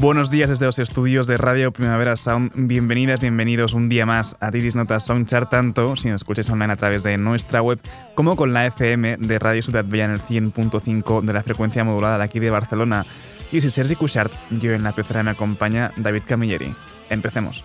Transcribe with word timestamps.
Buenos 0.00 0.30
días 0.30 0.48
desde 0.48 0.64
los 0.64 0.78
estudios 0.78 1.26
de 1.26 1.36
Radio 1.38 1.72
Primavera 1.72 2.14
Sound. 2.14 2.52
Bienvenidas, 2.54 3.20
bienvenidos 3.20 3.74
un 3.74 3.88
día 3.88 4.06
más 4.06 4.36
a 4.38 4.52
Tiris 4.52 4.76
Notas 4.76 5.04
Soundchart, 5.04 5.50
tanto 5.50 5.96
si 5.96 6.08
nos 6.08 6.20
escucháis 6.22 6.48
online 6.50 6.72
a 6.72 6.76
través 6.76 7.02
de 7.02 7.16
nuestra 7.18 7.62
web 7.62 7.80
como 8.14 8.36
con 8.36 8.52
la 8.52 8.64
FM 8.66 9.16
de 9.16 9.38
Radio 9.40 9.60
Ciudad 9.60 9.84
Bella 9.84 10.04
en 10.04 10.12
el 10.12 10.20
100.5 10.20 11.22
de 11.22 11.32
la 11.32 11.42
frecuencia 11.42 11.82
modulada 11.82 12.16
de 12.16 12.24
aquí 12.24 12.38
de 12.38 12.48
Barcelona. 12.48 13.04
Y 13.50 13.60
si 13.60 13.70
Sergi 13.70 13.96
Cushart, 13.96 14.32
yo 14.60 14.72
en 14.72 14.84
la 14.84 14.92
pecera 14.92 15.24
me 15.24 15.32
acompaña 15.32 15.90
David 15.96 16.22
Camilleri. 16.28 16.72
Empecemos. 17.10 17.64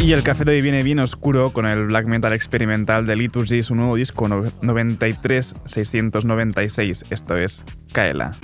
Y 0.00 0.12
el 0.12 0.22
café 0.22 0.44
de 0.44 0.52
hoy 0.52 0.60
viene 0.60 0.82
bien 0.82 0.98
oscuro 0.98 1.50
con 1.52 1.66
el 1.66 1.86
black 1.86 2.04
metal 2.06 2.34
experimental 2.34 3.06
de 3.06 3.16
Liturgy, 3.16 3.62
su 3.62 3.74
nuevo 3.74 3.96
disco 3.96 4.28
93696. 4.28 7.06
Esto 7.10 7.38
es 7.38 7.64
Kaela. 7.92 8.36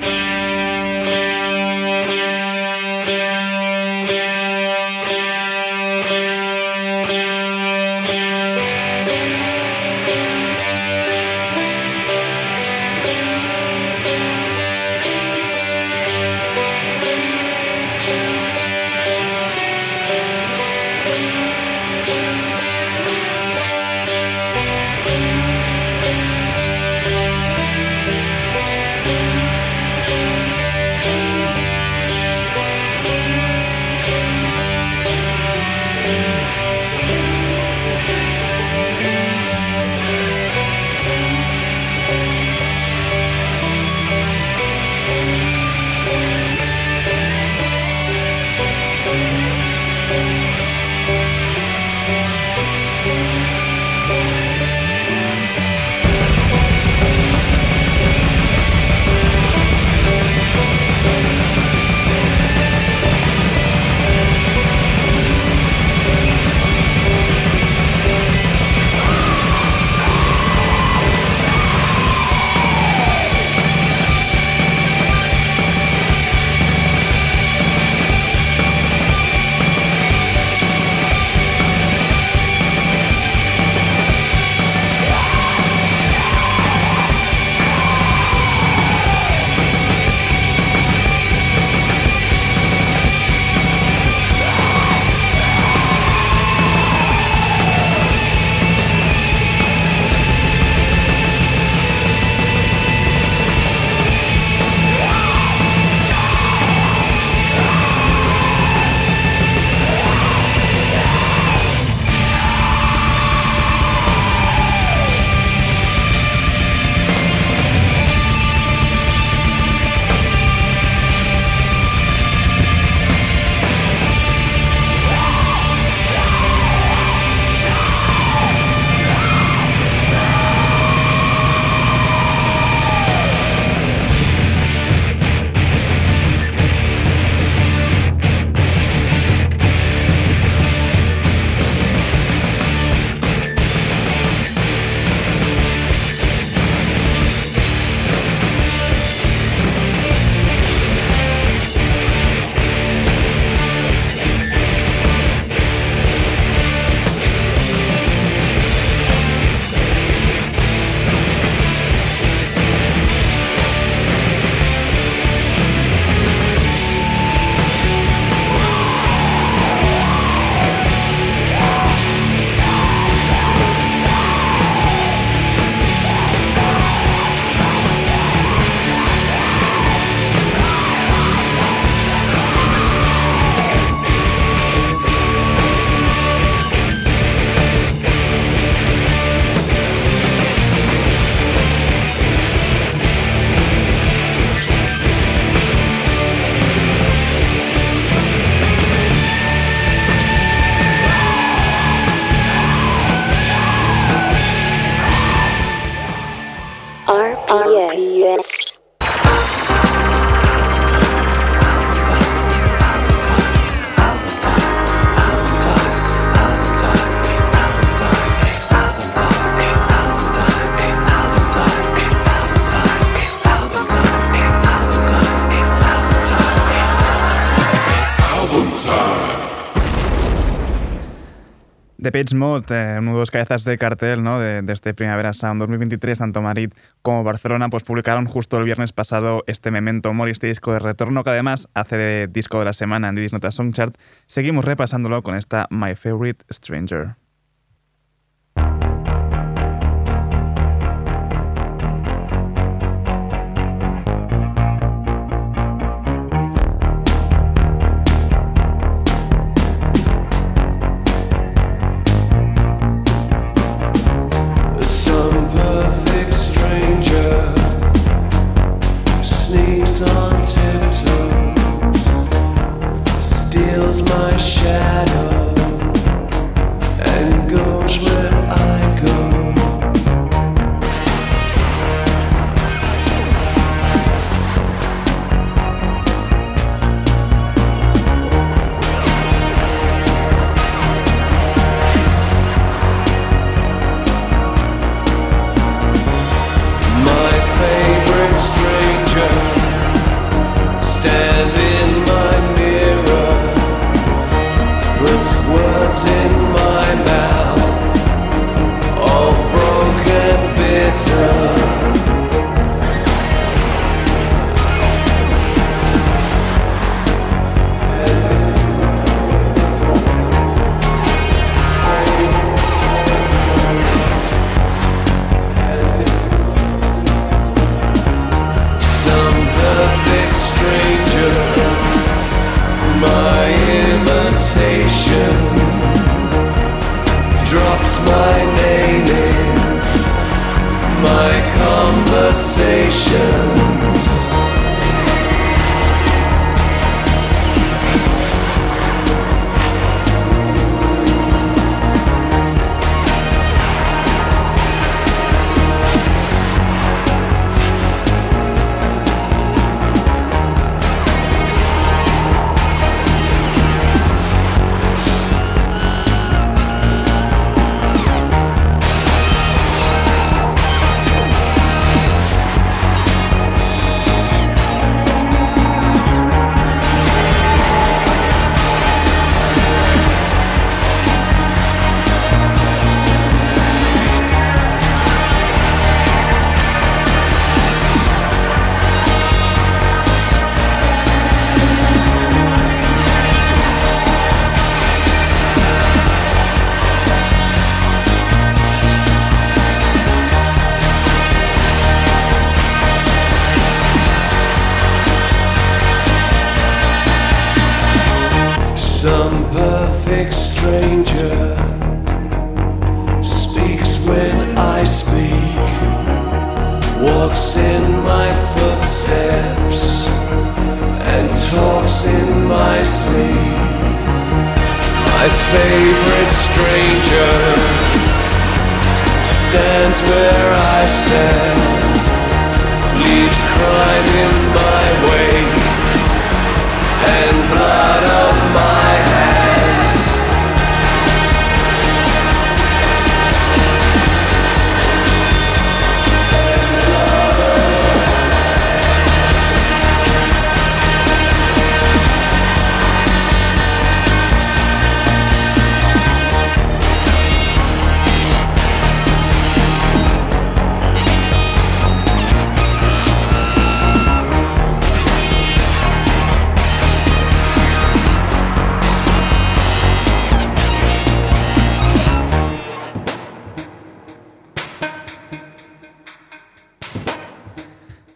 The 232.11 232.25
Page 232.25 232.35
Mode, 232.35 232.67
eh, 232.71 232.99
uno 232.99 233.21
de 233.21 233.27
cabezas 233.27 233.63
de 233.63 233.79
cartel 233.79 234.25
¿no? 234.25 234.41
de, 234.41 234.65
este 234.73 234.95
Primavera 234.95 235.33
Sound 235.33 235.61
2023, 235.61 236.19
tanto 236.19 236.43
Madrid 236.43 236.73
como 237.03 237.23
Barcelona, 237.23 237.69
pues 237.69 237.85
publicaron 237.85 238.27
justo 238.27 238.57
el 238.59 238.65
viernes 238.65 238.93
pasado 238.93 239.45
este 239.47 239.71
Memento 239.71 240.13
Mori, 240.13 240.33
este 240.33 240.49
disco 240.49 240.73
de 240.73 240.81
retorno 240.81 241.23
que 241.23 241.31
además 241.31 241.69
hace 241.73 241.97
de 241.97 242.27
disco 242.27 242.59
de 242.59 242.65
la 242.65 242.73
semana 242.73 243.11
en 243.11 243.15
Didis 243.15 243.33
Nota 243.33 243.53
Songchart. 243.53 243.97
Seguimos 244.27 244.65
repasándolo 244.65 245.23
con 245.23 245.37
esta 245.37 245.69
My 245.71 245.95
Favorite 245.95 246.45
Stranger. 246.51 247.20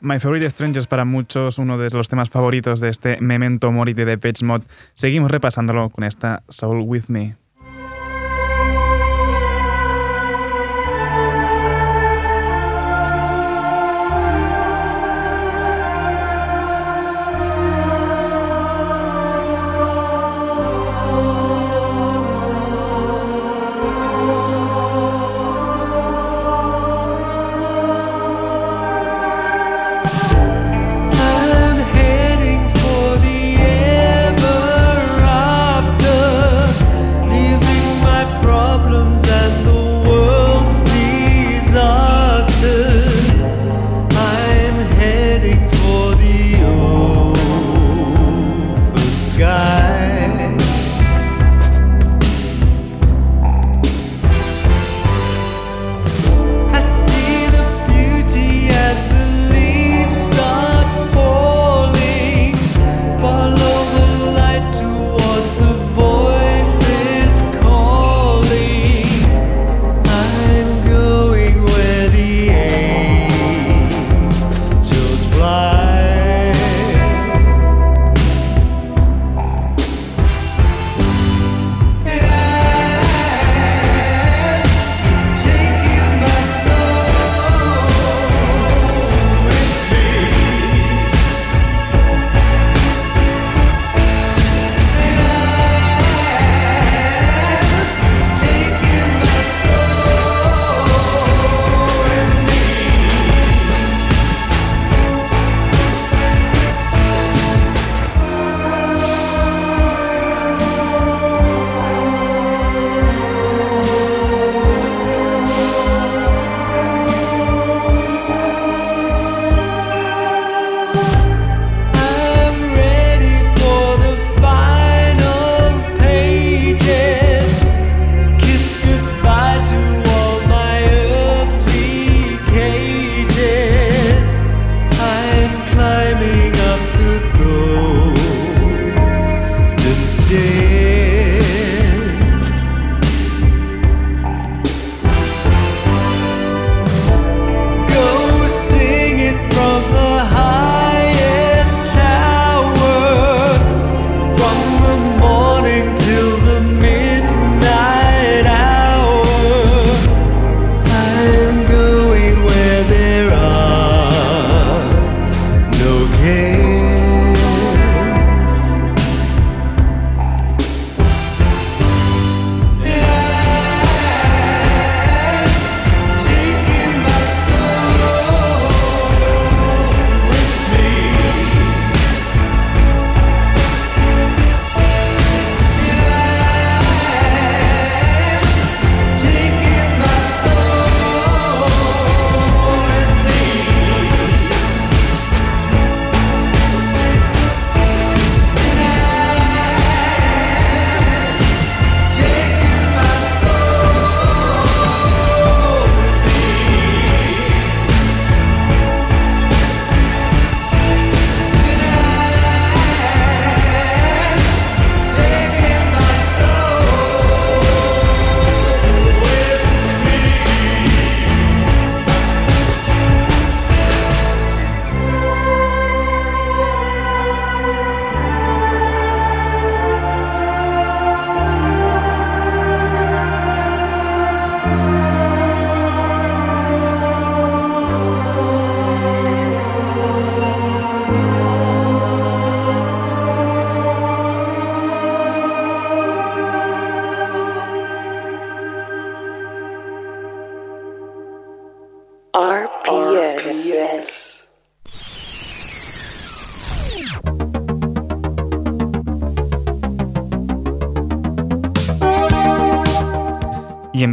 My 0.04 0.20
Favorite 0.20 0.50
Strangers 0.50 0.86
para 0.86 1.06
muchos, 1.06 1.58
uno 1.58 1.78
de 1.78 1.88
los 1.88 2.08
temas 2.08 2.28
favoritos 2.28 2.78
de 2.80 2.90
este 2.90 3.18
Memento 3.22 3.72
Mori 3.72 3.94
de 3.94 4.04
Depeche 4.04 4.44
Mod. 4.44 4.60
Seguimos 4.92 5.30
repasándolo 5.30 5.88
con 5.88 6.04
esta 6.04 6.42
Soul 6.50 6.84
With 6.86 7.04
Me. 7.08 7.36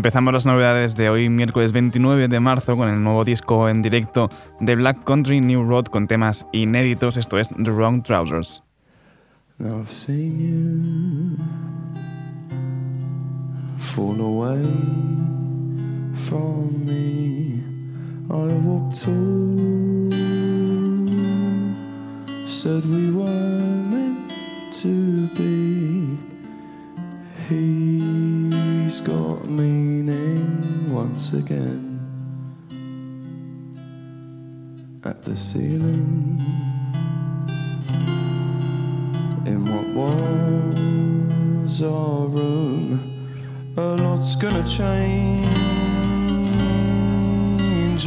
Empezamos 0.01 0.33
las 0.33 0.47
novedades 0.47 0.95
de 0.95 1.11
hoy, 1.11 1.29
miércoles 1.29 1.73
29 1.73 2.27
de 2.27 2.39
marzo, 2.39 2.75
con 2.75 2.89
el 2.89 3.03
nuevo 3.03 3.23
disco 3.23 3.69
en 3.69 3.83
directo 3.83 4.29
de 4.59 4.75
Black 4.75 5.03
Country 5.03 5.41
New 5.41 5.63
Road 5.63 5.85
con 5.85 6.07
temas 6.07 6.47
inéditos. 6.53 7.17
Esto 7.17 7.37
es 7.37 7.49
The 7.49 7.69
Wrong 7.69 8.01
Trousers. 8.01 8.63
He's 28.91 28.99
got 28.99 29.47
meaning 29.47 30.91
once 30.93 31.31
again 31.31 31.97
at 35.05 35.23
the 35.23 35.37
ceiling. 35.37 36.43
In 39.45 39.65
what 39.71 39.87
was 39.95 41.81
our 41.81 42.27
room, 42.27 42.99
a 43.77 43.95
lot's 43.95 44.35
gonna 44.35 44.65
change 44.67 45.47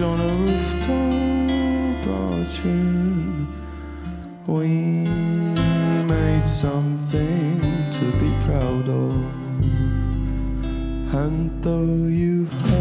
on 0.03 0.21
a 0.21 0.35
rooftop 0.45 2.05
bathroom. 2.05 3.49
We 4.47 4.69
made 6.05 6.47
something 6.47 7.91
to 7.91 8.13
be 8.21 8.37
proud 8.45 8.87
of. 8.91 9.45
And 11.15 11.63
though 11.63 12.09
you 12.09 12.74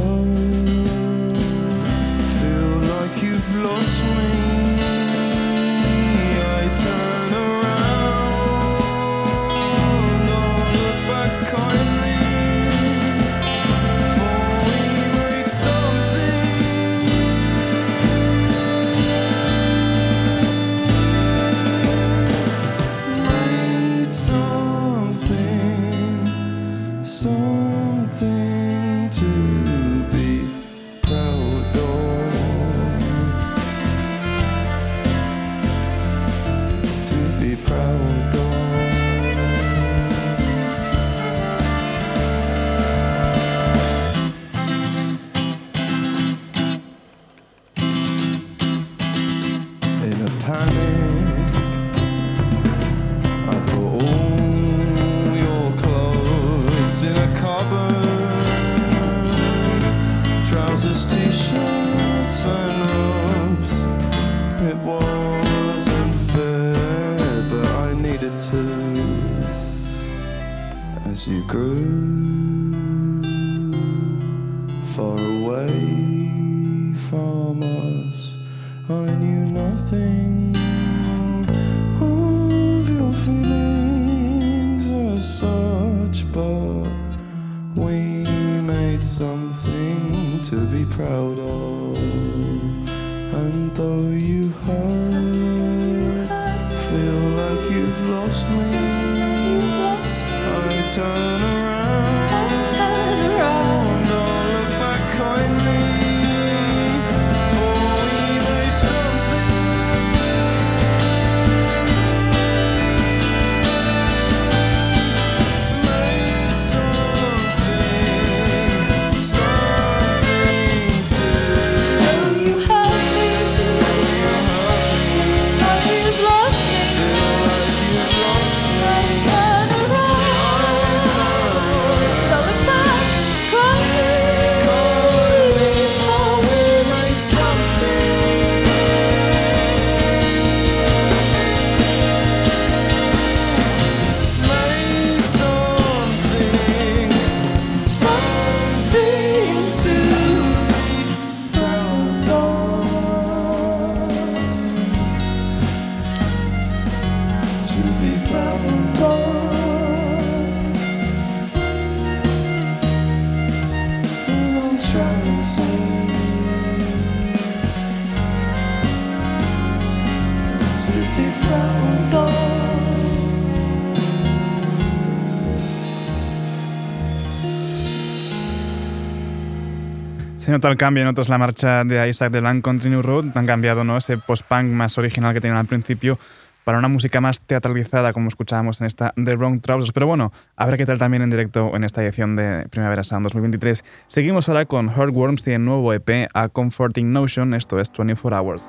Nota 180.53 180.69
el 180.69 180.77
cambio, 180.77 181.03
notas 181.03 181.29
la 181.29 181.39
marcha 181.39 181.83
de 181.83 182.07
Isaac 182.07 182.31
de 182.31 182.39
Blanc 182.39 182.63
Country 182.63 182.87
New 182.87 183.01
Road. 183.01 183.25
Han 183.33 183.47
cambiado 183.47 183.83
¿no? 183.83 183.97
ese 183.97 184.19
post-punk 184.19 184.65
más 184.65 184.99
original 184.99 185.33
que 185.33 185.41
tenían 185.41 185.57
al 185.57 185.65
principio 185.65 186.19
para 186.63 186.77
una 186.77 186.87
música 186.87 187.19
más 187.19 187.41
teatralizada, 187.41 188.13
como 188.13 188.27
escuchábamos 188.27 188.79
en 188.79 188.85
esta 188.85 189.15
The 189.15 189.35
Wrong 189.35 189.61
Trousers. 189.61 189.91
Pero 189.93 190.05
bueno, 190.05 190.31
habrá 190.55 190.77
que 190.77 190.85
tal 190.85 190.99
también 190.99 191.23
en 191.23 191.31
directo 191.31 191.75
en 191.75 191.83
esta 191.83 192.03
edición 192.03 192.35
de 192.35 192.67
Primavera 192.69 193.03
Sound 193.03 193.23
2023. 193.23 193.83
Seguimos 194.05 194.47
ahora 194.47 194.65
con 194.65 194.89
Heartworms 194.89 195.47
y 195.47 195.53
el 195.53 195.65
nuevo 195.65 195.91
EP 195.91 196.27
A 196.35 196.49
Comforting 196.49 197.11
Notion. 197.11 197.55
Esto 197.55 197.79
es 197.79 197.91
24 197.91 198.37
Hours. 198.37 198.63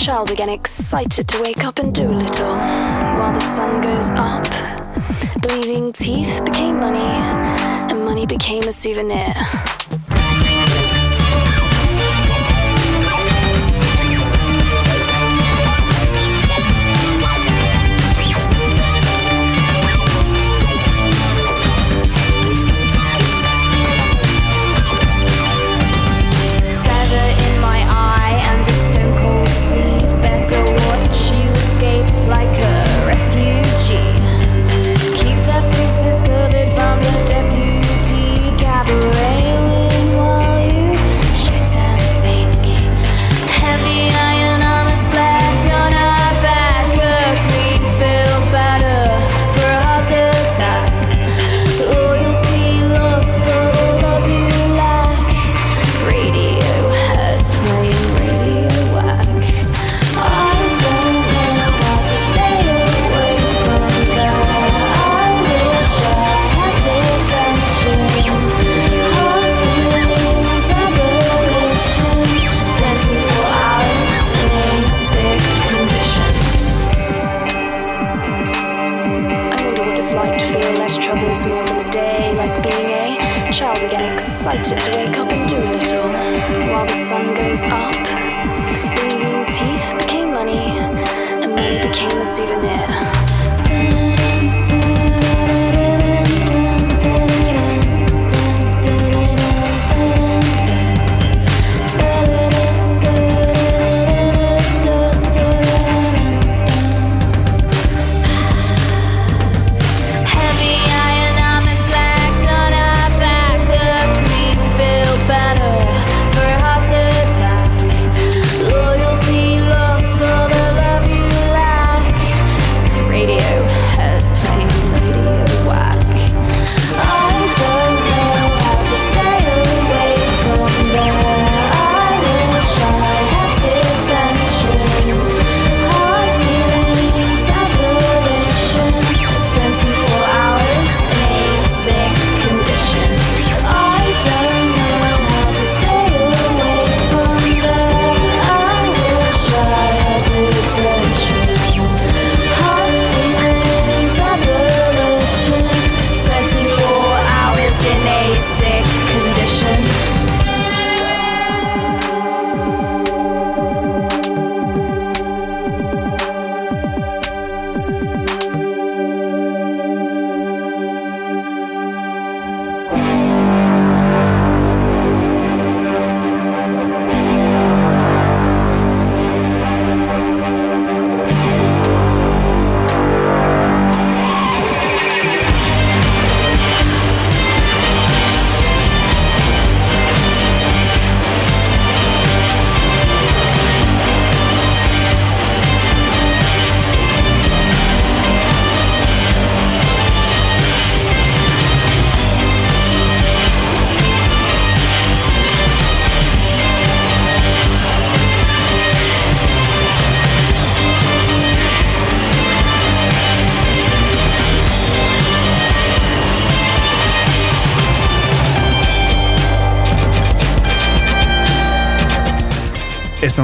Child 0.00 0.30
again, 0.30 0.48
excited 0.48 1.28
to 1.28 1.42
wake 1.42 1.62
up 1.62 1.78
and 1.78 1.94
do 1.94 2.04
a 2.04 2.08
little. 2.08 2.54
While 2.56 3.34
the 3.34 3.40
sun 3.40 3.82
goes 3.82 4.08
up, 4.12 4.44
believing 5.42 5.92
teeth 5.92 6.42
became 6.42 6.76
money, 6.76 6.96
and 6.96 8.02
money 8.06 8.24
became 8.24 8.62
a 8.62 8.72
souvenir. 8.72 9.34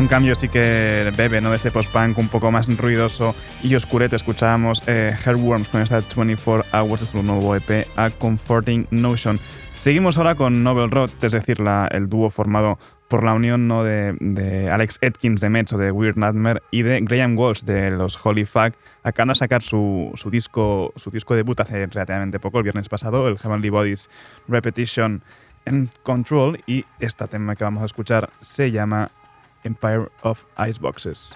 En 0.06 0.10
cambio 0.10 0.36
sí 0.36 0.48
que 0.48 1.12
bebe 1.16 1.40
¿no? 1.40 1.50
de 1.50 1.56
ese 1.56 1.72
post-punk 1.72 2.16
un 2.18 2.28
poco 2.28 2.52
más 2.52 2.68
ruidoso 2.78 3.34
y 3.60 3.74
oscurete. 3.74 4.14
Escuchábamos 4.14 4.80
eh, 4.86 5.16
con 5.24 5.82
esta 5.82 6.00
24 6.16 6.64
Hours 6.72 7.00
de 7.00 7.06
su 7.08 7.24
nuevo 7.24 7.56
EP 7.56 7.88
A 7.96 8.10
Comforting 8.10 8.86
Notion. 8.92 9.40
Seguimos 9.80 10.16
ahora 10.16 10.36
con 10.36 10.62
Novel 10.62 10.92
Road, 10.92 11.10
es 11.22 11.32
decir, 11.32 11.58
el 11.90 12.06
dúo 12.06 12.30
formado 12.30 12.78
por 13.08 13.24
la 13.24 13.34
unión 13.34 13.66
¿no? 13.66 13.82
de, 13.82 14.70
Alex 14.72 15.00
Atkins 15.02 15.40
de 15.40 15.50
Metz 15.50 15.72
o 15.72 15.76
de 15.76 15.90
Weird 15.90 16.16
Nightmare 16.16 16.62
y 16.70 16.82
de 16.82 17.00
Graham 17.00 17.36
Walsh 17.36 17.62
de 17.62 17.90
los 17.90 18.16
Holy 18.24 18.44
Fuck. 18.44 18.74
Acaban 19.02 19.30
de 19.30 19.34
sacar 19.34 19.64
su, 19.64 20.12
su, 20.14 20.30
disco, 20.30 20.92
su 20.94 21.10
disco 21.10 21.34
debut 21.34 21.58
hace 21.58 21.84
relativamente 21.84 22.38
poco, 22.38 22.58
el 22.58 22.62
viernes 22.62 22.88
pasado, 22.88 23.26
el 23.26 23.38
Heavenly 23.38 23.70
Bodies 23.70 24.08
Repetition 24.46 25.20
and 25.64 25.90
Control. 26.04 26.60
Y 26.64 26.84
este 27.00 27.26
tema 27.26 27.56
que 27.56 27.64
vamos 27.64 27.82
a 27.82 27.86
escuchar 27.86 28.30
se 28.40 28.70
llama 28.70 29.10
Empire 29.66 30.08
of 30.22 30.46
Iceboxes. 30.56 31.34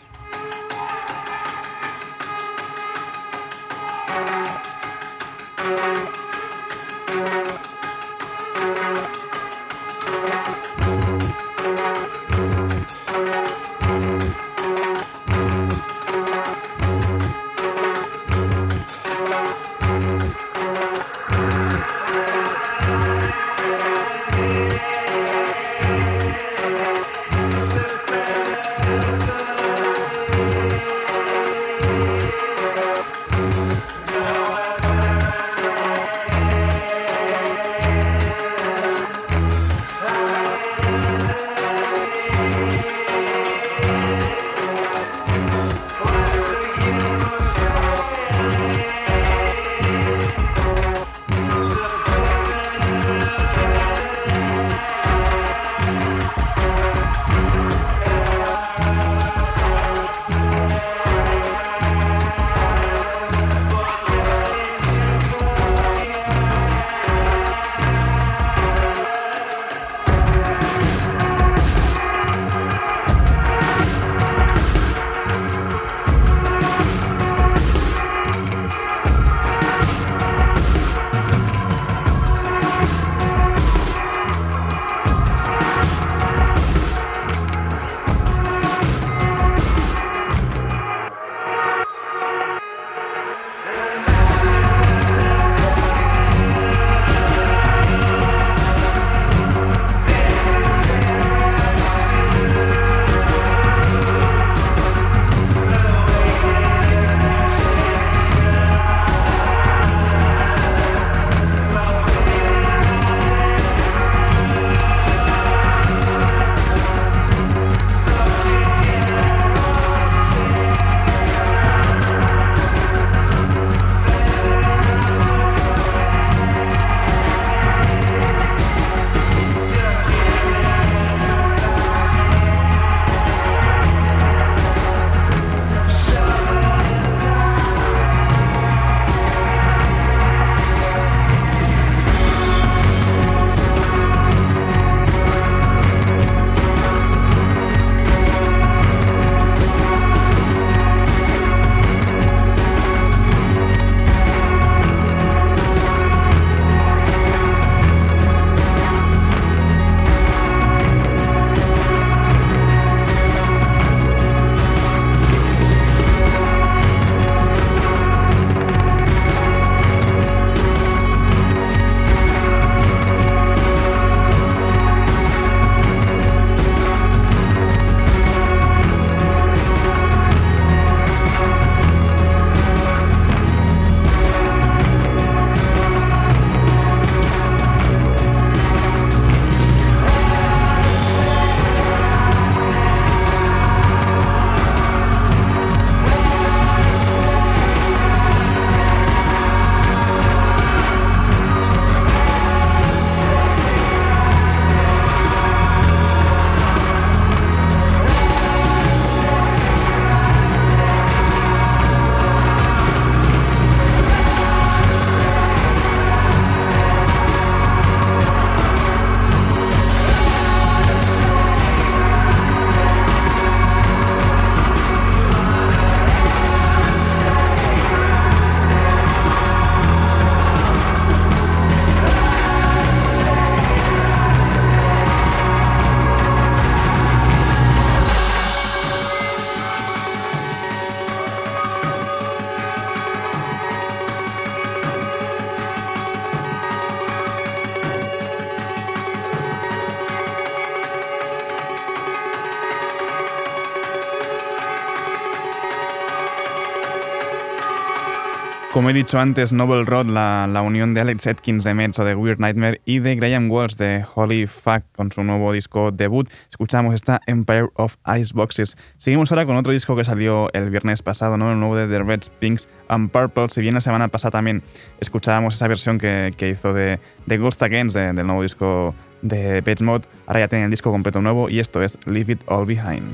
Como 258.91 258.99
he 258.99 259.03
dicho 259.05 259.21
antes, 259.21 259.53
Noble 259.53 259.85
Road, 259.85 260.07
la, 260.07 260.49
la, 260.49 260.63
unión 260.63 260.95
de 260.95 261.01
Alex 261.01 261.29
Atkins 261.29 261.63
de 261.63 261.75
Mets 261.75 262.01
o 262.01 262.05
de 262.05 262.17
Weird 262.17 262.41
Nightmare 262.41 262.81
y 262.85 262.99
de 262.99 263.15
Graham 263.15 263.49
Walsh 263.49 263.77
de 263.77 264.05
Holy 264.17 264.49
Fuck 264.49 264.83
con 264.97 265.13
su 265.13 265.23
nuevo 265.23 265.53
disco 265.53 265.93
debut, 265.93 266.29
escuchamos 266.49 266.93
esta 266.97 267.21
Empire 267.29 267.69
of 267.75 267.99
Iceboxes. 268.05 268.77
Seguimos 268.97 269.31
ahora 269.31 269.47
con 269.47 269.57
otro 269.57 269.73
disco 269.73 269.95
que 269.95 270.03
salió 270.03 270.53
el 270.55 270.71
viernes 270.71 271.03
pasado, 271.03 271.37
¿no? 271.37 271.53
el 271.53 271.61
nuevo 271.61 271.77
de 271.77 271.87
The 271.87 272.03
Reds, 272.03 272.31
Pinks 272.31 272.69
and 272.89 273.13
Purple. 273.13 273.49
Si 273.51 273.61
bien 273.61 273.75
la 273.75 273.81
semana 273.81 274.09
pasada 274.09 274.33
también 274.33 274.61
escuchábamos 274.99 275.55
esa 275.55 275.69
versión 275.69 275.97
que, 276.01 276.35
que 276.37 276.49
hizo 276.49 276.75
de, 276.75 276.99
de 277.27 277.39
Ghost 277.39 277.63
Against, 277.63 277.95
de, 277.95 278.13
del 278.13 278.27
nuevo 278.27 278.43
disco 278.43 278.97
de 279.23 279.63
Page 279.63 279.85
Mode, 279.85 280.09
ahora 280.27 280.41
ya 280.41 280.49
tiene 280.49 280.65
el 280.65 280.71
disco 280.73 280.91
completo 280.91 281.21
nuevo 281.21 281.49
y 281.49 281.61
esto 281.61 281.81
es 281.81 281.97
Leave 282.07 282.33
It 282.33 282.43
All 282.47 282.67
Behind. 282.67 283.07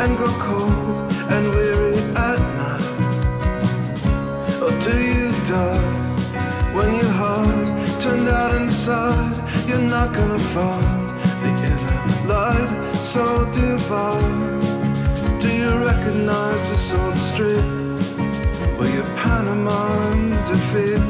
And 0.00 0.16
grow 0.16 0.32
cold 0.38 1.12
and 1.34 1.44
weary 1.50 1.98
at 2.28 2.40
night? 2.60 2.86
Or 4.64 4.72
do 4.86 4.94
you 5.14 5.28
die 5.46 5.88
when 6.74 6.94
your 6.94 7.12
heart 7.20 7.68
turned 8.00 8.28
out 8.28 8.54
inside? 8.54 9.36
You're 9.68 9.88
not 9.96 10.14
gonna 10.14 10.38
find 10.56 11.10
the 11.42 11.50
inner 11.70 11.98
light 12.32 12.70
so 13.12 13.44
divine. 13.52 14.60
Do 15.42 15.48
you 15.60 15.70
recognize 15.90 16.62
the 16.70 16.78
old 16.98 17.18
street 17.18 17.66
where 18.78 18.92
your 18.96 19.08
pantomime 19.22 20.30
defeat? 20.50 21.02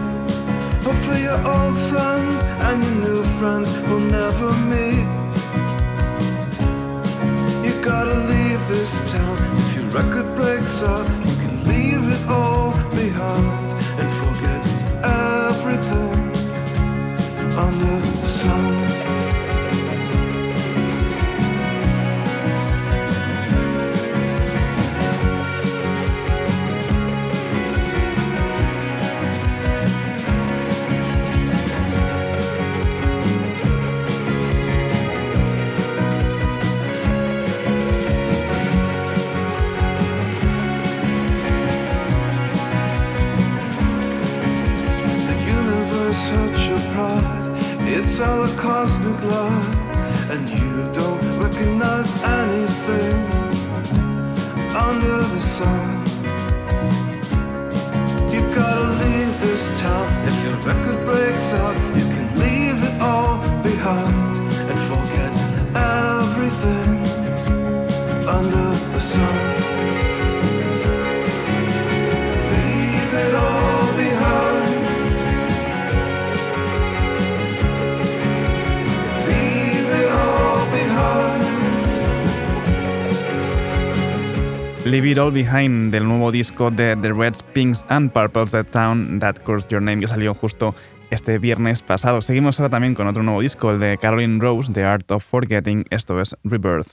For 1.05 1.16
your 1.16 1.40
old 1.55 1.76
friends 1.90 2.37
and 2.66 2.76
your 2.85 2.96
new 3.07 3.22
friends 3.38 3.68
will 3.88 4.07
never 4.18 4.53
meet? 4.72 5.30
Gotta 7.83 8.14
leave 8.14 8.69
this 8.69 8.93
town. 9.11 9.57
If 9.57 9.75
your 9.75 9.85
record 9.87 10.35
breaks 10.35 10.83
up, 10.83 11.09
you 11.09 11.35
can 11.37 11.66
leave 11.66 12.12
it 12.12 12.29
all 12.29 12.50
All 85.21 85.33
Behind 85.33 85.93
del 85.93 86.09
nuevo 86.09 86.33
disco 86.33 86.71
de 86.71 86.97
The 86.97 87.13
Reds, 87.13 87.43
Pinks 87.43 87.85
and 87.89 88.11
Purples, 88.11 88.53
The 88.53 88.65
Town 88.65 89.19
That 89.21 89.37
Calls 89.45 89.69
Your 89.69 89.83
Name, 89.83 90.01
que 90.01 90.09
salió 90.09 90.33
justo 90.33 90.75
este 91.11 91.39
viernes 91.39 91.83
pasado. 91.83 92.23
Seguimos 92.23 92.59
ahora 92.59 92.71
también 92.71 92.95
con 92.95 93.07
otro 93.07 93.23
nuevo 93.23 93.43
disco, 93.43 93.71
el 93.71 93.81
de 93.81 93.99
Caroline 93.99 94.41
Rose, 94.41 94.73
The 94.73 94.85
Art 94.85 95.11
of 95.11 95.25
Forgetting, 95.25 95.85
esto 95.91 96.21
es 96.21 96.37
Rebirth. 96.43 96.89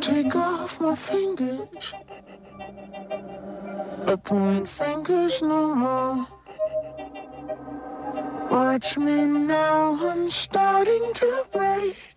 Take 0.00 0.36
off 0.36 0.80
my 0.80 0.94
fingers. 0.94 1.94
I 4.06 4.16
point 4.16 4.68
fingers 4.68 5.40
no 5.40 5.74
more. 5.74 6.26
Watch 8.50 8.98
me 8.98 9.24
now, 9.24 9.98
I'm 9.98 10.28
starting 10.28 11.10
to 11.14 11.44
break. 11.50 12.14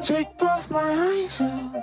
Take 0.00 0.36
both 0.36 0.70
my 0.70 0.80
eyes 0.80 1.40
out. 1.40 1.77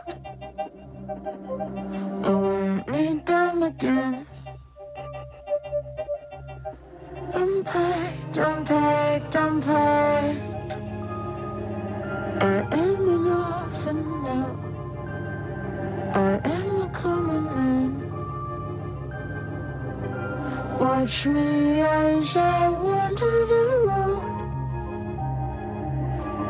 Me 21.26 21.82
as 21.82 22.38
I 22.38 22.70
wander 22.70 23.36
the 23.52 23.64
road, 23.88 24.38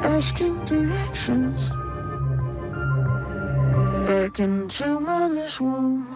asking 0.03 0.65
directions 0.65 1.71
back 4.05 4.39
into 4.41 4.99
mother's 4.99 5.61
womb. 5.61 6.14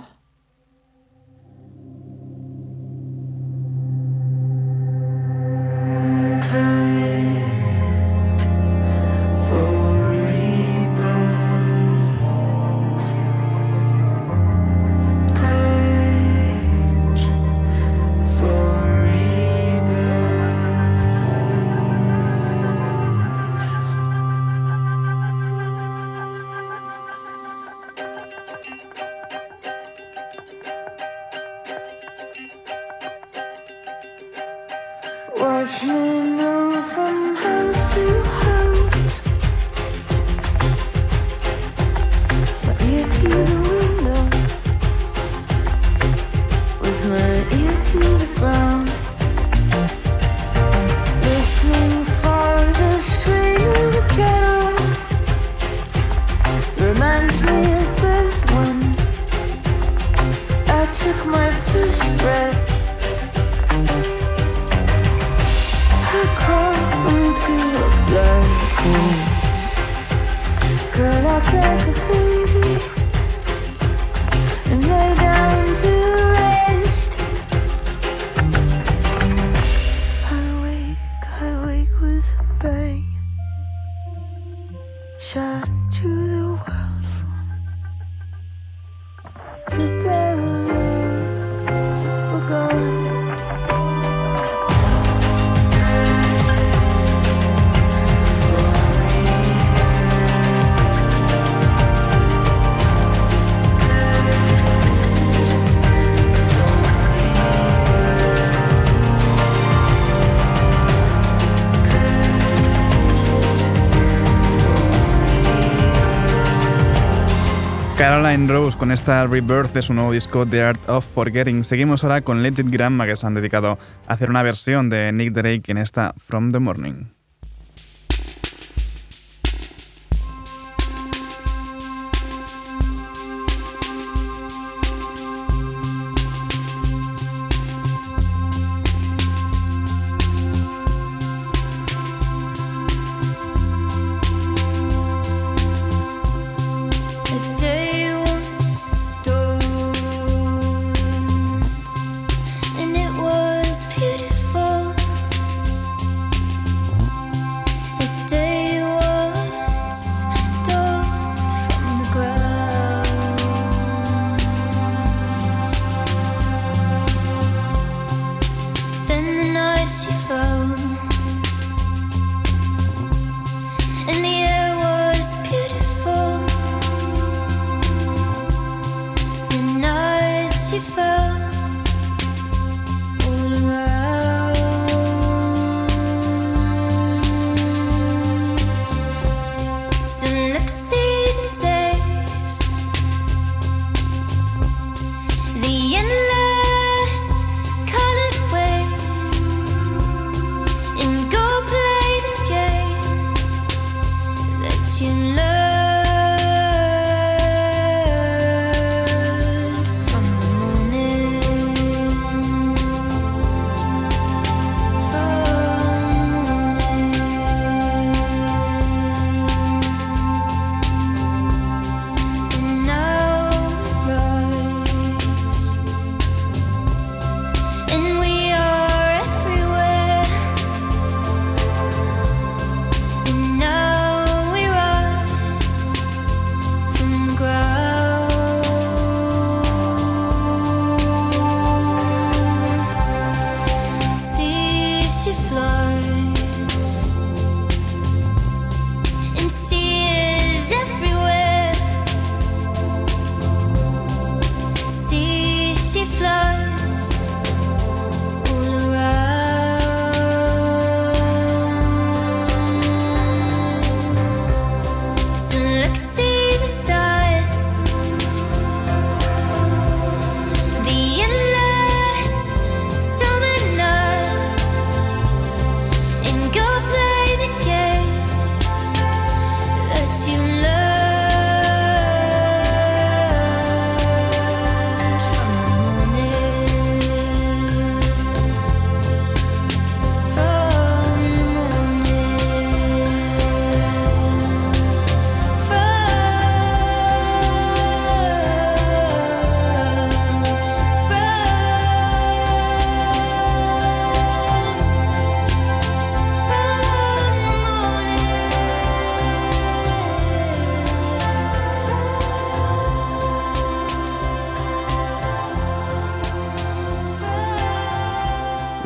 Caroline 118.19 118.51
Rose 118.51 118.77
con 118.77 118.91
esta 118.91 119.25
Rebirth 119.27 119.71
de 119.71 119.81
su 119.81 119.93
nuevo 119.93 120.11
disco 120.11 120.45
The 120.45 120.61
Art 120.61 120.89
of 120.89 121.05
Forgetting. 121.13 121.63
Seguimos 121.63 122.03
ahora 122.03 122.19
con 122.19 122.43
Legit 122.43 122.69
Grandma 122.69 123.05
que 123.05 123.15
se 123.15 123.25
han 123.25 123.33
dedicado 123.33 123.79
a 124.07 124.13
hacer 124.13 124.29
una 124.29 124.43
versión 124.43 124.89
de 124.89 125.13
Nick 125.13 125.31
Drake 125.31 125.71
en 125.71 125.77
esta 125.77 126.13
From 126.17 126.51
the 126.51 126.59
Morning. 126.59 127.05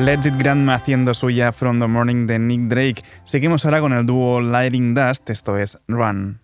Legit 0.04 0.38
Grandma 0.38 0.76
haciendo 0.76 1.14
suya 1.14 1.54
From 1.54 1.80
the 1.80 1.88
Morning 1.88 2.28
de 2.28 2.38
Nick 2.38 2.64
Drake. 2.64 3.04
Seguimos 3.24 3.64
ahora 3.64 3.80
con 3.80 3.94
el 3.94 4.06
dúo 4.06 4.42
Lighting 4.42 4.94
Dust, 4.94 5.30
esto 5.30 5.58
es 5.58 5.80
Run. 5.88 6.42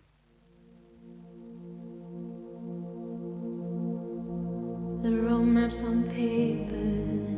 The 5.01 5.11
road 5.11 5.43
maps 5.43 5.83
on 5.83 6.03
paper, 6.03 6.69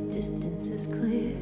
the 0.10 0.16
distance 0.16 0.72
is 0.72 0.86
clear. 0.86 1.34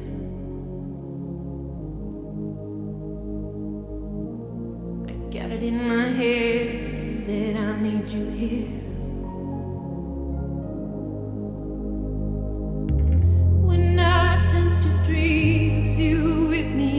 I 5.06 5.12
got 5.30 5.52
it 5.52 5.62
in 5.62 5.86
my 5.86 6.08
head 6.08 7.26
that 7.26 7.60
I 7.60 7.82
need 7.82 8.08
you 8.08 8.30
here. 8.30 8.79
Dreams 15.10 15.98
you 15.98 16.46
with 16.46 16.66
me 16.66 16.89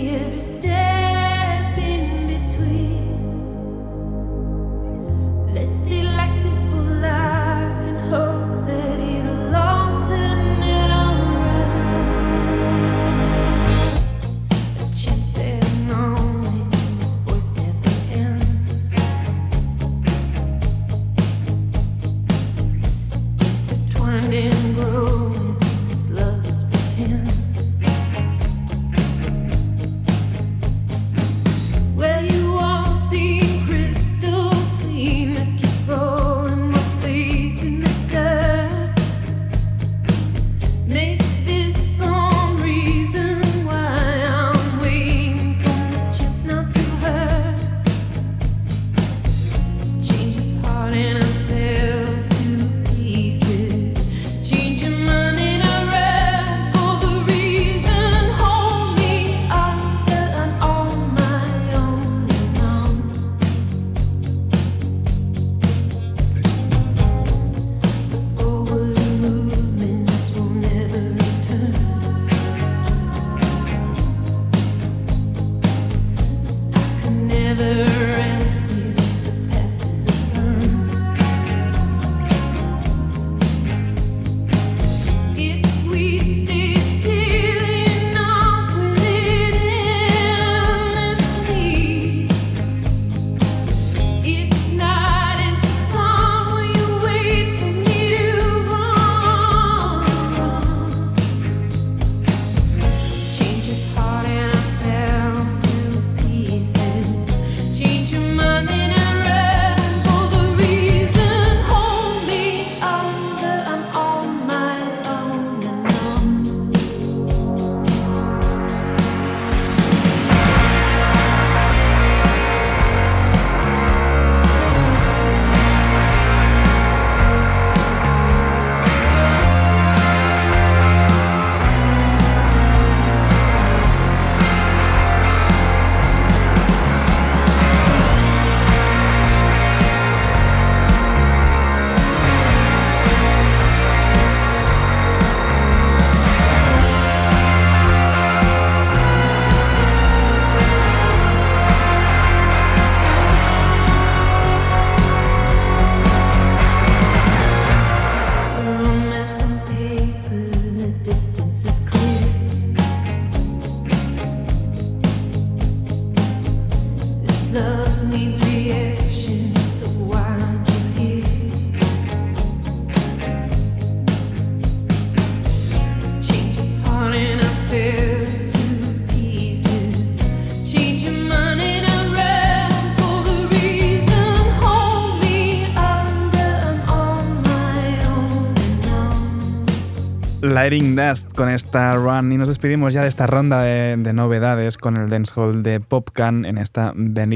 Lighting 190.62 190.96
Dust 190.96 191.34
con 191.34 191.50
esta 191.50 191.94
run. 191.94 192.32
Y 192.32 192.38
nos 192.38 192.48
despedimos 192.48 192.94
ya 192.94 193.02
de 193.02 193.08
esta 193.08 193.26
ronda 193.26 193.64
de, 193.64 193.96
de 193.98 194.14
novedades 194.14 194.78
con 194.78 194.96
el 194.96 195.10
dancehall 195.10 195.64
de 195.64 195.80
Popcan 195.80 196.46
en 196.46 196.60
esta 196.60 196.94
Bend 196.96 197.34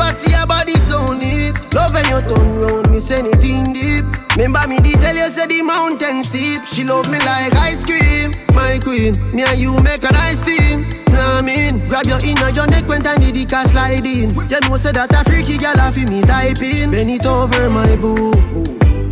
never 0.00 0.16
see 0.16 0.34
a 0.34 0.46
body 0.46 0.74
so 0.88 1.12
neat. 1.12 1.54
Love 1.74 1.92
when 1.92 2.04
you 2.08 2.20
turn 2.28 2.58
round, 2.58 3.02
say 3.02 3.18
anything 3.18 3.72
deep. 3.72 4.04
Remember 4.36 4.66
me 4.68 4.78
did 4.78 5.00
tell 5.00 5.14
you 5.14 5.28
say 5.28 5.46
the 5.46 5.62
mountain 5.62 6.22
steep. 6.22 6.62
She 6.68 6.84
love 6.84 7.10
me 7.10 7.18
like 7.18 7.54
ice 7.56 7.84
cream, 7.84 8.32
my 8.54 8.78
queen. 8.82 9.14
Me 9.34 9.42
and 9.42 9.58
you 9.58 9.74
make 9.82 10.02
a 10.02 10.12
nice 10.12 10.42
team. 10.42 10.86
Nah, 11.12 11.38
I 11.38 11.42
mean, 11.42 11.78
grab 11.88 12.06
your 12.06 12.20
inner 12.20 12.50
your 12.50 12.66
neck 12.66 12.86
when 12.88 13.02
tiny 13.02 13.32
dick 13.32 13.52
a 13.52 13.66
slide 13.66 14.06
in. 14.06 14.30
You 14.48 14.60
know 14.60 14.76
say 14.76 14.92
that 14.92 15.12
a 15.12 15.24
freaky 15.28 15.58
girl 15.58 15.76
fi 15.92 16.04
me 16.06 16.22
type 16.22 16.62
in. 16.62 16.90
Bend 16.90 17.10
it 17.10 17.26
over 17.26 17.68
my 17.68 17.96
boo. 17.96 18.32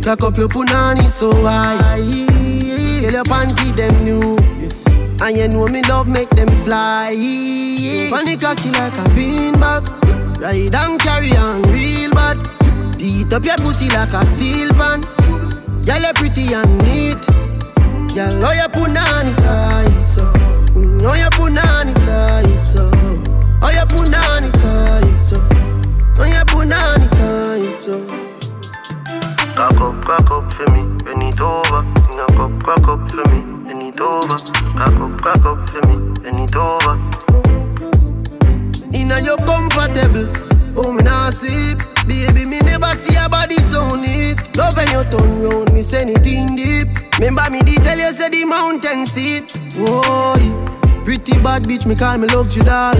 Cock 0.01 0.23
up 0.23 0.37
your 0.37 0.49
punani 0.49 1.07
so 1.07 1.31
high. 1.43 1.77
Tell 3.01 3.13
your 3.13 3.23
panty 3.23 3.75
them 3.75 4.03
new. 4.03 4.48
And 5.21 5.37
you 5.37 5.47
know 5.49 5.67
me 5.67 5.81
love 5.83 6.07
make 6.07 6.29
them 6.29 6.47
fly. 6.63 7.13
Funny 8.09 8.37
cocky 8.37 8.71
like 8.71 8.93
a 8.93 9.05
beanbag. 9.15 9.83
Ride 10.39 10.73
and 10.73 10.99
carry 10.99 11.35
on 11.35 11.61
real 11.63 12.11
bad. 12.11 12.37
Beat 12.97 13.33
up 13.33 13.43
your 13.43 13.57
pussy 13.57 13.89
like 13.89 14.13
a 14.13 14.25
steel 14.25 14.71
pan. 14.73 15.01
Girl 15.83 16.01
you 16.01 16.13
pretty 16.15 16.53
and 16.53 16.77
neat. 16.83 17.19
Girl 18.15 18.41
how 18.41 18.51
you 18.53 18.69
punani 18.71 19.35
tight 19.37 20.05
so. 20.05 20.25
How 21.05 21.13
you 21.13 21.29
punani 21.35 21.93
tight 22.05 22.65
so. 22.65 22.89
Oh, 22.93 23.59
how 23.61 23.69
you 23.69 23.85
punani 23.91 24.51
tight 24.53 25.25
so. 25.27 25.39
How 26.15 26.27
you 26.27 26.45
punani 26.45 27.07
tight 27.11 27.81
so. 27.81 28.07
Cock 29.55 29.81
up, 29.81 30.05
cock 30.05 30.31
up 30.31 30.53
for 30.53 30.65
me, 30.71 30.81
bend 31.03 31.23
it 31.23 31.39
over. 31.41 31.83
Cock 32.13 32.39
up, 32.39 32.63
cock 32.63 32.87
up 32.87 33.11
for 33.11 33.23
me, 33.31 33.58
it 33.89 33.99
over. 33.99 34.37
Cock 34.77 34.93
up, 35.01 35.21
cock 35.21 35.45
up 35.45 35.69
for 35.69 35.81
me, 35.87 35.97
bend 36.21 36.39
it 36.39 36.55
over. 36.55 36.95
Inna 38.93 39.19
your 39.21 39.37
comfortable, 39.37 40.27
oh 40.77 40.93
me 40.93 41.03
not 41.03 41.33
sleep. 41.33 41.77
Baby, 42.07 42.45
me 42.45 42.59
never 42.61 42.91
see 42.97 43.15
a 43.17 43.29
body 43.29 43.55
so 43.55 43.95
neat. 43.95 44.37
Love 44.57 44.75
when 44.77 44.87
you 44.89 45.03
turn 45.09 45.41
round, 45.41 45.73
me 45.73 45.81
say 45.81 46.01
anything 46.01 46.55
deep. 46.55 46.87
Remember 47.19 47.49
me 47.51 47.61
tell 47.61 47.97
you 47.97 48.11
say 48.11 48.29
the 48.29 48.45
mountain 48.45 49.05
steep. 49.05 49.45
Oh, 49.77 50.35
pretty 51.03 51.33
bad 51.41 51.63
bitch, 51.63 51.85
me 51.85 51.95
call 51.95 52.17
me 52.17 52.27
love 52.27 52.55
you 52.55 52.63
doll. 52.63 52.95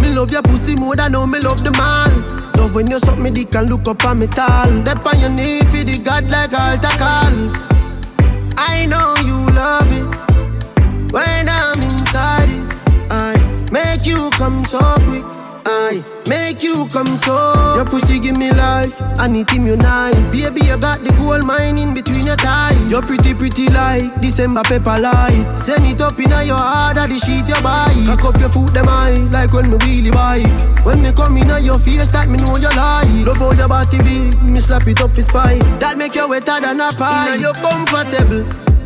Me 0.00 0.14
love 0.14 0.30
your 0.30 0.42
pussy 0.42 0.76
more 0.76 0.96
than 0.96 1.14
how 1.14 1.26
me 1.26 1.40
love 1.40 1.64
the 1.64 1.72
man. 1.72 2.52
Love 2.56 2.74
when 2.74 2.86
you 2.90 2.98
suck 2.98 3.18
me 3.18 3.30
dick 3.30 3.54
and 3.54 3.68
look 3.70 3.86
up 3.86 4.04
on 4.04 4.18
me 4.18 4.26
tall. 4.26 4.82
Dep 4.84 5.04
on 5.06 5.20
your 5.20 5.30
knee 5.30 5.60
for 5.62 5.84
the 5.84 5.98
god 5.98 6.28
like 6.28 6.52
altar 6.52 6.96
call. 6.98 7.34
I 8.56 8.86
know 8.86 9.14
you 9.24 9.54
love 9.54 9.90
it 9.90 10.33
when 11.14 11.48
I'm 11.48 11.78
inside 11.94 12.50
it. 12.50 12.64
I 13.08 13.38
make 13.70 14.04
you 14.04 14.30
come 14.34 14.64
so 14.64 14.80
quick. 15.06 15.22
I 15.66 16.02
make 16.28 16.62
you 16.62 16.86
come 16.92 17.16
so. 17.16 17.38
Your 17.76 17.86
pussy 17.86 18.18
give 18.18 18.36
me 18.36 18.50
life, 18.52 19.00
it 19.00 19.50
him 19.50 19.66
you 19.66 19.76
nice. 19.76 20.32
Baby, 20.32 20.66
you 20.66 20.76
got 20.76 21.00
the 21.00 21.12
gold 21.16 21.44
mine 21.44 21.78
in 21.78 21.94
between 21.94 22.26
your 22.26 22.36
thighs. 22.36 22.76
You're 22.90 23.00
pretty, 23.00 23.32
pretty 23.32 23.68
like 23.68 24.20
December 24.20 24.62
paper 24.62 24.98
light. 24.98 25.54
Send 25.56 25.86
it 25.86 26.00
up 26.00 26.18
in 26.18 26.30
your 26.44 26.58
heart, 26.58 26.96
the 26.96 27.18
sheet 27.18 27.48
you 27.48 27.60
buy. 27.62 27.94
Cock 28.06 28.34
up 28.34 28.40
your 28.40 28.50
foot, 28.50 28.74
them 28.74 28.86
high, 28.86 29.16
like 29.30 29.52
when 29.54 29.70
me 29.70 29.78
wheelie 29.78 30.12
bike. 30.12 30.84
When 30.84 31.00
me 31.00 31.12
come 31.12 31.38
in 31.38 31.50
uh, 31.50 31.58
your 31.58 31.78
face, 31.78 32.10
that 32.10 32.28
me 32.28 32.38
know 32.38 32.56
you 32.56 32.68
lie. 32.76 33.08
Love 33.24 33.38
how 33.38 33.52
your 33.52 33.68
body 33.68 33.98
be, 34.04 34.36
me 34.44 34.60
slap 34.60 34.86
it 34.86 35.00
up 35.00 35.12
for 35.14 35.22
spy. 35.22 35.58
That 35.80 35.96
make 35.96 36.14
you 36.14 36.28
wetter 36.28 36.60
than 36.60 36.80
a 36.80 36.92
pie. 36.92 37.36
You 37.36 37.52
comfortable, 37.54 38.44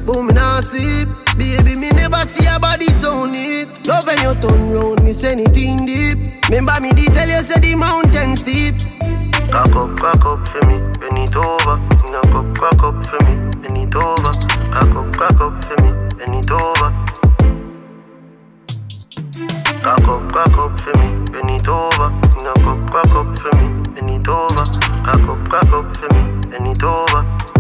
but 0.09 0.22
me 0.22 0.32
not 0.32 0.62
sleep. 0.64 1.06
Baby, 1.36 1.74
me 1.78 1.90
never 1.90 2.24
see 2.24 2.46
a 2.46 2.59
body 2.59 2.86
so 2.86 3.26
neat. 3.26 3.68
Love 3.86 4.06
when 4.06 4.16
you 4.24 4.32
turn 4.40 4.72
round, 4.72 5.14
say 5.14 5.32
anything 5.32 5.84
deep. 5.84 6.16
Remember 6.48 6.80
me 6.80 6.92
tell 7.12 7.28
you 7.28 7.40
say 7.42 7.61
the 7.61 7.74
mountain 7.76 8.34
steep. 8.34 8.74
Cock 9.52 9.76
up, 9.76 9.98
cock 10.00 10.24
up 10.24 10.48
for 10.48 10.64
me, 10.66 10.80
bend 10.98 11.18
it 11.18 11.36
over. 11.36 11.76
Cock 12.09 12.32
up, 12.32 12.48
cock 12.56 12.82
up 12.82 13.06
for 13.06 13.20
me, 13.28 13.34
bend 13.61 13.76
it 13.76 13.94
over. 13.94 14.32
Cock 14.72 14.96
up, 14.96 15.12
cock 15.12 15.40
up 15.44 15.64
for 15.64 15.76
me, 15.84 15.92
bend 16.16 16.34
it 16.34 16.50
over. 16.50 16.88
Cock 19.84 20.09
up, 20.09 20.32
cock 20.32 20.59
up 20.59 20.80
for 20.80 20.92
me, 20.98 21.09
bend 21.32 21.50
it 21.50 21.68
over. 21.68 22.09
Cock 22.40 22.64
up, 22.64 22.80
cock 22.90 23.14
up 23.14 23.38
for 23.38 23.52
me, 23.61 23.66
bend 23.92 24.11
it 24.11 24.28
over. 24.28 24.64
Cock 25.04 25.28
up, 25.28 25.50
cock 25.50 25.72
up 25.72 25.96
for 25.96 26.09
me, 26.14 26.48
bend 26.48 26.66
it 26.66 26.82
over. 26.82 27.57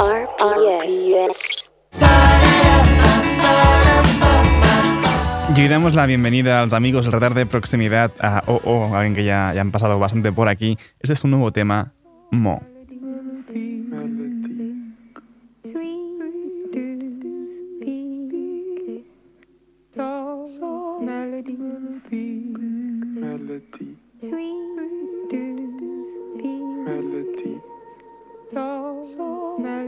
RPS. 0.00 1.70
Y 5.54 5.60
hoy 5.60 5.68
damos 5.68 5.94
la 5.94 6.06
bienvenida 6.06 6.60
a 6.60 6.64
los 6.64 6.72
amigos 6.72 7.04
del 7.04 7.12
radar 7.12 7.34
de 7.34 7.44
proximidad 7.44 8.10
a 8.18 8.42
OO, 8.46 8.94
alguien 8.94 9.14
que 9.14 9.24
ya, 9.24 9.52
ya 9.52 9.60
han 9.60 9.70
pasado 9.70 9.98
bastante 9.98 10.32
por 10.32 10.48
aquí. 10.48 10.78
Este 11.00 11.12
es 11.12 11.22
un 11.24 11.32
nuevo 11.32 11.50
tema, 11.50 11.92
Mo. 12.30 12.62
Round 28.52 29.79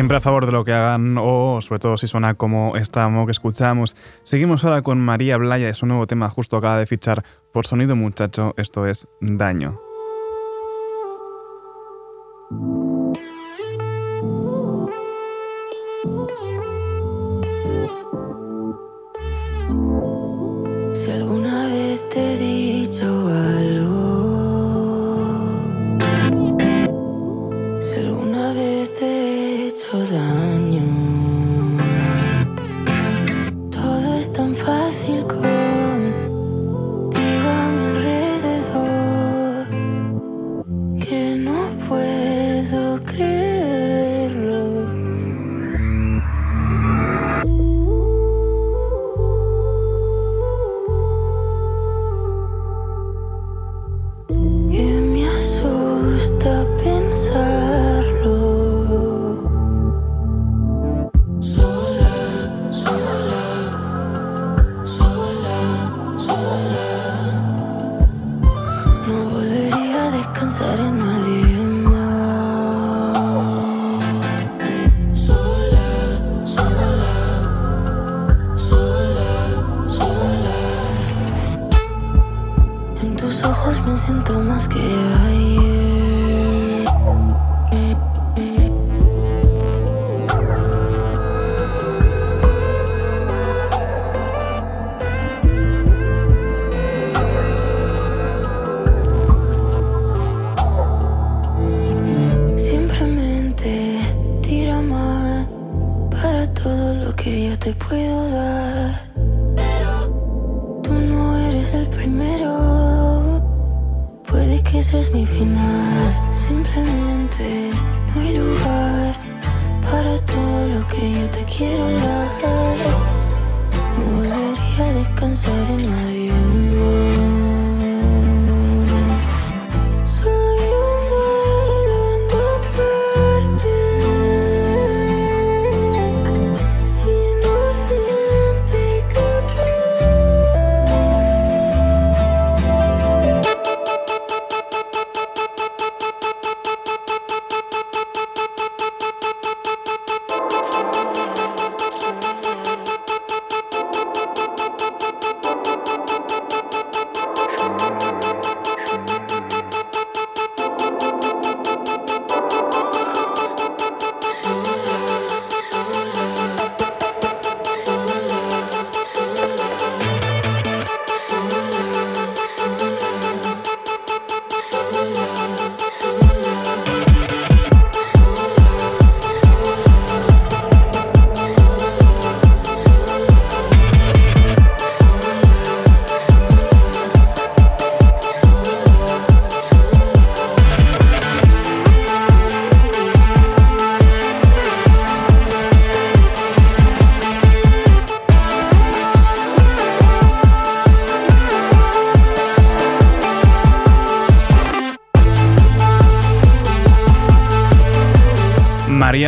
Siempre 0.00 0.16
a 0.16 0.22
favor 0.22 0.46
de 0.46 0.52
lo 0.52 0.64
que 0.64 0.72
hagan 0.72 1.18
o 1.20 1.60
sobre 1.60 1.78
todo 1.78 1.98
si 1.98 2.06
suena 2.06 2.32
como 2.32 2.74
esta 2.74 3.06
mo 3.10 3.26
que 3.26 3.32
escuchamos. 3.32 3.94
Seguimos 4.22 4.64
ahora 4.64 4.80
con 4.80 4.98
María 4.98 5.36
Blaya, 5.36 5.68
es 5.68 5.82
un 5.82 5.90
nuevo 5.90 6.06
tema 6.06 6.30
justo 6.30 6.56
acaba 6.56 6.78
de 6.78 6.86
fichar 6.86 7.22
por 7.52 7.66
Sonido 7.66 7.96
Muchacho, 7.96 8.54
esto 8.56 8.86
es 8.86 9.06
Daño. 9.20 9.89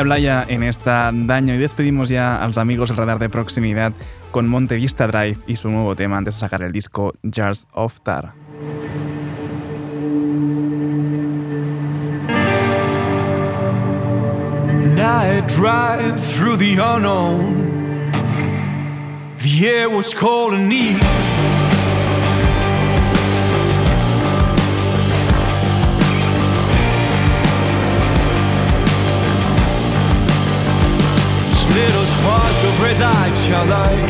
Blaya 0.02 0.44
en 0.48 0.62
esta 0.62 1.10
daño 1.12 1.54
y 1.54 1.58
despedimos 1.58 2.08
ya 2.08 2.42
a 2.42 2.46
los 2.46 2.58
amigos 2.58 2.88
del 2.88 2.98
radar 2.98 3.18
de 3.18 3.28
proximidad 3.28 3.92
con 4.30 4.48
Montevista 4.48 5.06
Drive 5.06 5.38
y 5.46 5.56
su 5.56 5.70
nuevo 5.70 5.94
tema 5.94 6.18
antes 6.18 6.34
de 6.34 6.40
sacar 6.40 6.62
el 6.62 6.72
disco 6.72 7.14
Jars 7.30 7.68
of 7.72 8.00
Tar. 8.00 8.34
Night 14.94 15.46
drive 15.48 16.20
through 16.34 16.56
the 16.56 16.78
unknown. 16.78 17.70
The 19.38 19.66
air 19.66 19.88
was. 19.88 20.14
of 32.64 32.80
red 32.80 33.02
eyes 33.02 33.48
like 33.66 34.06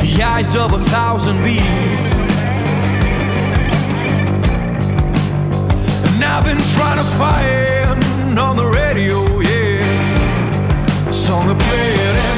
the 0.00 0.22
eyes 0.22 0.56
of 0.56 0.72
a 0.72 0.80
thousand 0.86 1.42
bees. 1.42 2.10
And 6.06 6.24
I've 6.24 6.44
been 6.44 6.62
trying 6.76 6.98
to 6.98 7.08
find 7.18 8.38
on 8.38 8.56
the 8.56 8.66
radio, 8.66 9.40
yeah, 9.40 11.10
song 11.10 11.50
of 11.50 11.58
playing. 11.58 12.37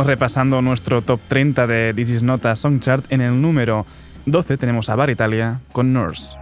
Repasando 0.00 0.62
nuestro 0.62 1.02
top 1.02 1.20
30 1.28 1.66
de 1.66 1.92
This 1.94 2.08
Is 2.08 2.22
Not 2.22 2.46
a 2.46 2.56
Song 2.56 2.80
Chart. 2.80 3.04
En 3.10 3.20
el 3.20 3.40
número 3.40 3.84
12 4.24 4.56
tenemos 4.56 4.88
a 4.88 4.96
Bar 4.96 5.10
Italia 5.10 5.60
con 5.72 5.92
Nurse. 5.92 6.41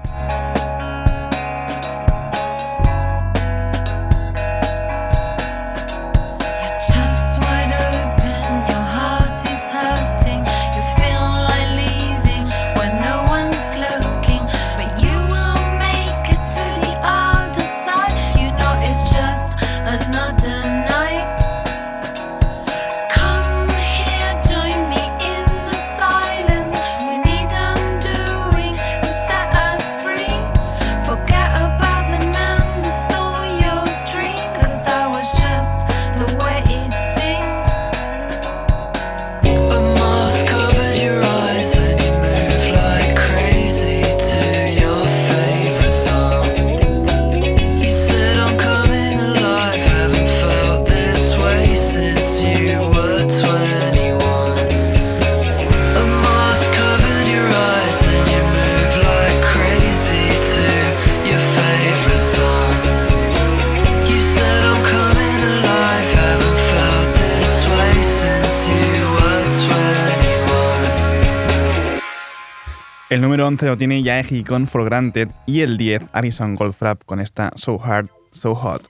11 73.50 73.66
lo 73.66 73.76
tiene 73.76 74.00
Yaeji 74.00 74.44
con 74.44 74.68
For 74.68 74.84
Granted 74.84 75.28
y 75.44 75.62
el 75.62 75.76
10 75.76 76.04
Alison 76.12 76.54
Goldfrapp 76.54 77.02
con 77.04 77.18
esta 77.18 77.50
So 77.56 77.82
Hard, 77.82 78.08
So 78.30 78.54
Hot. 78.54 78.86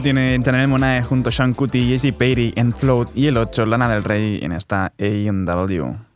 Tiene 0.00 0.40
Janelle 0.44 0.66
Monae 0.66 1.02
junto 1.02 1.28
a 1.28 1.32
Sean 1.32 1.54
Cutty 1.54 1.78
y 1.78 1.88
Jessie 1.90 2.12
Perry 2.12 2.52
en 2.56 2.72
Float 2.72 3.10
y 3.14 3.26
el 3.26 3.36
8 3.36 3.66
Lana 3.66 3.88
del 3.88 4.04
Rey 4.04 4.40
en 4.42 4.52
esta 4.52 4.92
A&W. 4.98 6.07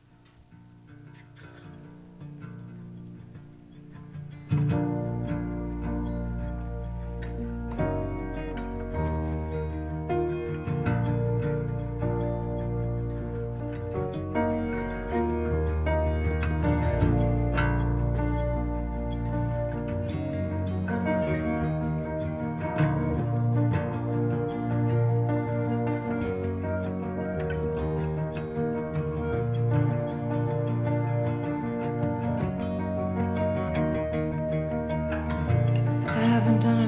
Haven't 36.42 36.60
done 36.60 36.81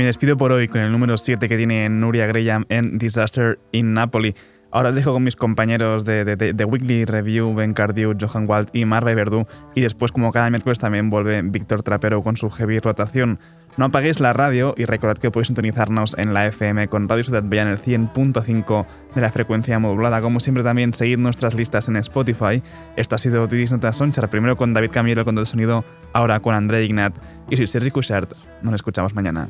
me 0.00 0.06
despido 0.06 0.38
por 0.38 0.50
hoy 0.50 0.66
con 0.66 0.80
el 0.80 0.90
número 0.90 1.18
7 1.18 1.46
que 1.46 1.58
tiene 1.58 1.86
Nuria 1.90 2.26
Graham 2.26 2.64
en 2.70 2.96
Disaster 2.96 3.58
in 3.70 3.92
Napoli. 3.92 4.34
Ahora 4.72 4.88
os 4.88 4.94
dejo 4.94 5.12
con 5.12 5.22
mis 5.24 5.36
compañeros 5.36 6.06
de, 6.06 6.24
de- 6.24 6.36
de- 6.36 6.52
de 6.54 6.64
Weekly 6.64 7.04
Review, 7.04 7.52
Ben 7.54 7.74
Cardew, 7.74 8.14
Johan 8.18 8.48
Wald 8.48 8.70
y 8.72 8.86
Marve 8.86 9.14
Verdú. 9.14 9.46
Y 9.74 9.82
después, 9.82 10.10
como 10.10 10.32
cada 10.32 10.48
miércoles, 10.48 10.78
también 10.78 11.10
vuelve 11.10 11.42
Víctor 11.42 11.82
Trapero 11.82 12.22
con 12.22 12.38
su 12.38 12.48
heavy 12.48 12.78
rotación. 12.78 13.38
No 13.80 13.86
apaguéis 13.86 14.20
la 14.20 14.34
radio 14.34 14.74
y 14.76 14.84
recordad 14.84 15.16
que 15.16 15.30
podéis 15.30 15.46
sintonizarnos 15.46 16.14
en 16.18 16.34
la 16.34 16.46
FM 16.46 16.88
con 16.88 17.08
Radio 17.08 17.24
Ciudad 17.24 17.42
Bella 17.42 17.62
en 17.62 17.68
el 17.70 17.78
100.5 17.78 18.86
de 19.14 19.20
la 19.22 19.32
frecuencia 19.32 19.78
modulada. 19.78 20.20
Como 20.20 20.38
siempre, 20.38 20.62
también 20.62 20.92
seguid 20.92 21.16
nuestras 21.16 21.54
listas 21.54 21.88
en 21.88 21.96
Spotify. 21.96 22.62
Esto 22.96 23.14
ha 23.14 23.18
sido 23.18 23.46
Didis 23.46 23.72
Notas 23.72 23.96
Sonchar, 23.96 24.28
primero 24.28 24.58
con 24.58 24.74
David 24.74 24.90
Camilo, 24.90 25.22
el 25.22 25.24
control 25.24 25.46
de 25.46 25.50
sonido, 25.50 25.84
ahora 26.12 26.40
con 26.40 26.54
André 26.54 26.84
Ignat. 26.84 27.16
Y 27.48 27.56
soy 27.56 27.66
Sergi 27.66 27.90
Cushart. 27.90 28.34
Nos 28.60 28.74
escuchamos 28.74 29.14
mañana. 29.14 29.48